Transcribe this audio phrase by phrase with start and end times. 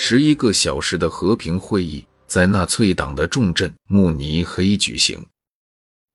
[0.00, 5.20] 十一个小时的和平会议在纳粹党的重镇慕尼黑举行。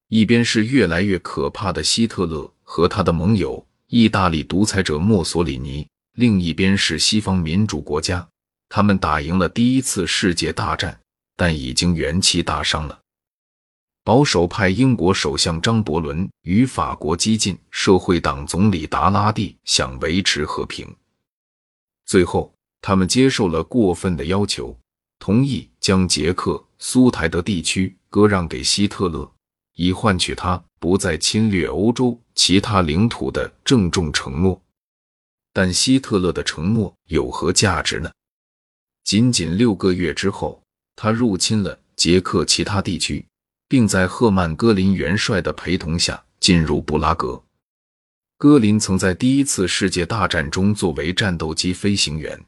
[0.08, 8.26] 一边是越来越可怕的希特勒和他的盟友意大利独裁者墨索里尼，另一边是西方民主国家。
[8.70, 10.98] 他们打赢了第一次世界大战，
[11.36, 12.98] 但已经元气大伤了。
[14.06, 20.88] 保守派英国首相张伯伦与法国激进社会党总理达拉蒂想维持和平，
[22.06, 22.53] 最后
[22.84, 24.78] 他们接受了过分的要求，
[25.18, 29.32] 同意将捷克苏台德地区割让给希特勒，
[29.76, 34.62] 以换取他不再侵略欧洲其他领土的郑重承诺。
[35.54, 38.12] 但希特勒的承诺有何价值呢？
[39.04, 40.62] 仅仅六个月之后，
[40.96, 43.26] 他入侵了捷克其他地区。
[43.74, 47.42] 并在赫曼·戈林元帅的陪同下进入布拉格。
[48.38, 52.40] 戈林曾在第一次世界大战中作为战斗机飞行员，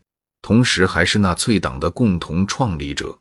[0.45, 3.17] 同时还是纳粹党的共同创立者。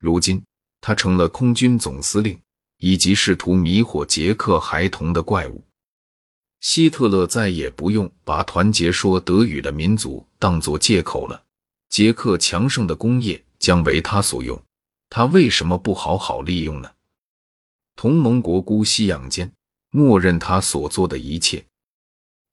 [0.00, 0.42] 如今，
[0.80, 2.36] 他成了空军总司令，
[2.78, 5.62] 以及试图迷惑捷克孩童的怪物。
[6.58, 11.40] 希特勒再也不用把团结说德语的民族当作借口了。
[11.88, 14.60] 捷克强盛的工业将为他所用，
[15.08, 16.90] 他为什么不好好利用呢？
[17.94, 19.52] 同盟国姑息养奸，
[19.90, 21.64] 默认他所做的一切。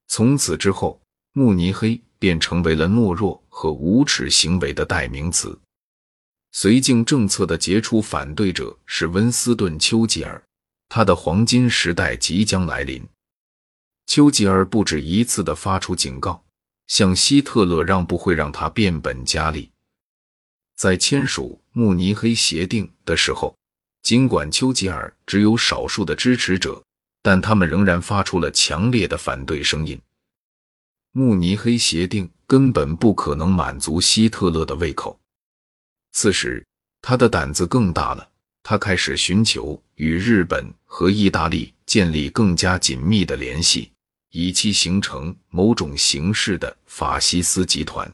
[0.06, 1.02] 从此之后，
[1.32, 5.58] 慕尼黑便成为了懦弱和无耻行为的代名词。
[6.54, 10.40] 绥靖政策的杰出反对者是温斯顿·丘吉尔，
[10.88, 13.04] 他的黄金时代即将来临。
[14.06, 16.44] 丘吉尔不止一次地发出警告，
[16.86, 19.68] 向希特勒让步会让他变本加厉。
[20.76, 23.52] 在签署慕尼黑协定的时候。
[24.02, 26.82] 尽管丘吉尔只有少数的支持者，
[27.22, 29.96] 但他们仍然发出了强烈的反对声音。
[31.12, 35.18] 慕尼黑协定根本不可能满足希特勒的胃口。
[36.12, 36.66] 此时，
[37.00, 38.28] 他的胆子更大了，
[38.62, 43.90] 他开始寻求与日本和意大利建立更加紧密的联系，
[44.30, 48.12] 以期形成某种形式的法西斯集团。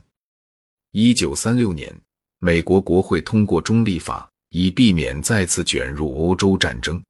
[0.92, 1.94] 一九三六年，
[2.38, 4.28] 美国国会通过中立法。
[4.50, 7.04] 以避免再次卷入欧洲战争，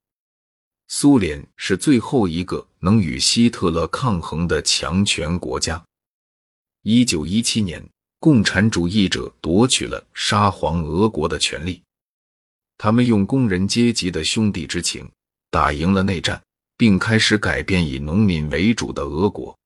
[0.89, 5.83] 苏联是最后一个能与希特勒抗衡的强权国家。
[6.83, 7.87] 一九一七年，
[8.19, 11.81] 共产主义者夺取了沙皇俄国的权利，
[12.77, 15.09] 他们用工人阶级的兄弟之情
[15.49, 16.41] 打赢了内战，
[16.77, 19.57] 并开始改变以农民为主的俄国。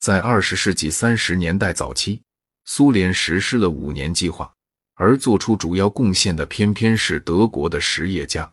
[0.00, 2.20] 在二十世纪三十年代早期，
[2.64, 4.52] 苏联实施了五年计划。
[4.94, 8.52] 而做出主要贡献的偏偏是德国的实业家。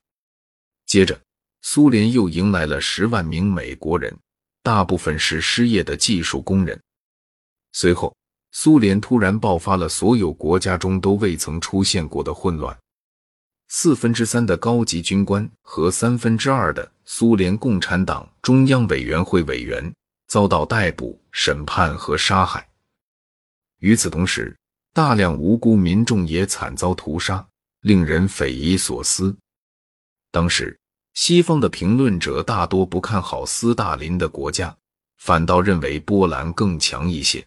[0.85, 1.19] 接着，
[1.61, 4.17] 苏联又迎来了十万名美国人，
[4.63, 6.79] 大部分是失业的技术工人。
[7.73, 8.15] 随后，
[8.51, 12.75] 苏联突然爆发了所有国家中都未曾出现过的混乱，
[13.67, 19.93] 四分之三的高级军官和三分之二的苏联共产党中央委员会委员
[20.27, 22.67] 遭到逮捕、审判和杀害。
[23.79, 24.55] 与此同时，
[24.93, 27.45] 大量无辜民众也惨遭屠杀，
[27.81, 29.35] 令人匪夷所思。
[30.31, 30.77] 当时，
[31.13, 34.75] 西方的评论者大多不看好斯大林的国家，
[35.17, 37.45] 反倒认为波兰更强一些。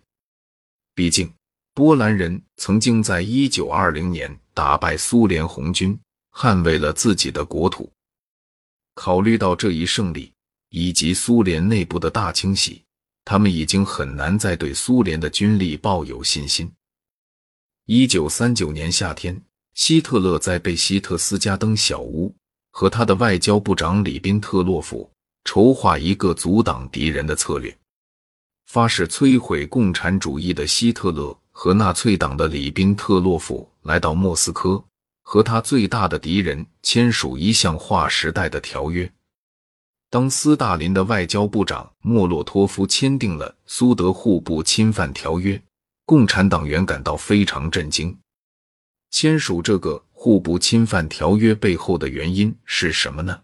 [0.94, 1.32] 毕竟，
[1.72, 5.98] 波兰人曾经在1920年打败苏联红军，
[6.32, 7.90] 捍卫了自己的国土。
[8.94, 10.30] 考虑到这一胜利
[10.68, 12.82] 以及苏联内部的大清洗，
[13.24, 16.70] 他们已经很难再对苏联的军力抱有信心。
[17.86, 19.42] 一九三九年夏天，
[19.72, 22.34] 希特勒在贝希特斯加登小屋
[22.72, 25.09] 和他的外交部长里宾特洛夫
[25.44, 27.72] 筹划一个阻挡敌人的策略。
[28.66, 34.83] 发誓摧毁共产主义的希特勒和纳粹党的里宾特洛夫来到莫斯科，
[35.22, 39.09] 和他最大的敌人签署一项划时代的条约。
[40.10, 45.62] 当斯大林的外交部长莫洛托夫签订了苏德互不侵犯条约。
[46.04, 48.18] 共产党员感到非常震惊。
[49.10, 53.42] 签署这个互不侵犯条约背后的原因是什么呢？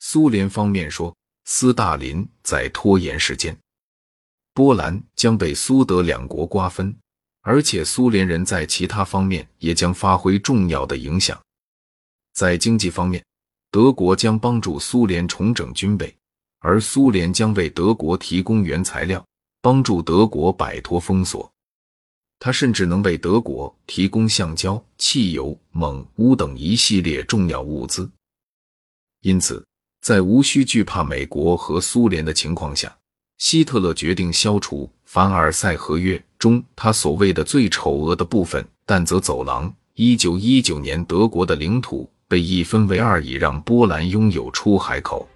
[0.00, 3.56] 苏联方面说，斯大林在拖延时间，
[4.52, 6.92] 波兰将被苏德两国瓜分，
[7.42, 11.40] 而且苏联人在其他方面也将发挥重要的影响。
[12.34, 13.24] 在经济方面，
[13.70, 16.12] 德国将帮助苏联重整军备，
[16.58, 19.24] 而苏联将为德国提供原材料，
[19.62, 21.48] 帮助德国摆脱封锁。
[22.46, 28.08] 他甚至能为德国提供橡胶、汽油、锰、钨等一系列重要物资。
[29.22, 29.66] 因此，
[30.00, 32.96] 在无需惧怕美国和苏联的情况下，
[33.38, 39.74] 希特勒决定消除凡尔赛合约中他所谓的最丑恶的部分——但泽走廊。
[39.94, 45.28] 一九一九年，德国的领土被一分为二，以让波兰拥有出海口。